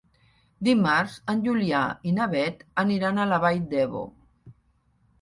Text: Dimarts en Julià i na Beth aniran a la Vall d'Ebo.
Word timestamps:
Dimarts 0.67 1.17
en 1.35 1.43
Julià 1.49 1.83
i 2.09 2.15
na 2.17 2.29
Beth 2.33 2.67
aniran 2.87 3.21
a 3.27 3.31
la 3.35 3.41
Vall 3.47 3.65
d'Ebo. 3.75 4.07